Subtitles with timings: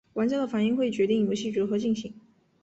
[0.13, 2.11] 玩家的反应会决定游戏如何进行。